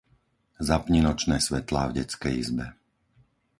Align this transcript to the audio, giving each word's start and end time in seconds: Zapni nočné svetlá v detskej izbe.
Zapni 0.67 0.97
nočné 1.07 1.37
svetlá 1.47 1.81
v 1.93 2.01
detskej 2.01 2.33
izbe. 2.43 2.65